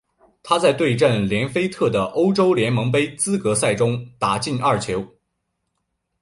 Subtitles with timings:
[0.41, 5.05] 他在对阵连菲特的欧洲联盟杯资格赛中打进二球。